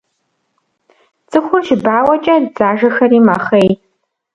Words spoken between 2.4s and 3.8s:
дзажэхэри мэхъей.